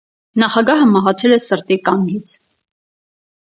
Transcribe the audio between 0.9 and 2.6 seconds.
մահացել է սրտի կանգից։